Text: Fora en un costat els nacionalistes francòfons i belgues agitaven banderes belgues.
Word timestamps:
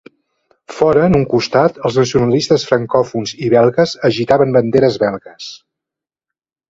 Fora 0.75 1.01
en 1.09 1.17
un 1.17 1.25
costat 1.33 1.77
els 1.89 1.99
nacionalistes 2.01 2.65
francòfons 2.71 3.35
i 3.49 3.51
belgues 3.57 3.93
agitaven 4.09 4.57
banderes 4.59 4.99
belgues. 5.05 5.53